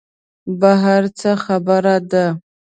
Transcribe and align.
بهر 0.59 1.03
څه 1.19 1.31
خبره 1.43 1.95
ده. 2.11 2.25